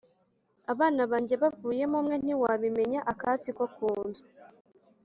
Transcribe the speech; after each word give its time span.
Abana 0.73 1.01
banjye 1.11 1.35
bavuyemo 1.43 1.95
umwe 2.01 2.15
ntiwabimenya-Akatsi 2.21 3.49
ko 3.57 3.65
ku 3.75 3.87
nzu. 4.05 4.23